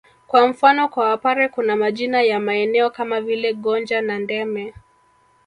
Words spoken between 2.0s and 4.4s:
ya maeneo kama vile Gonja na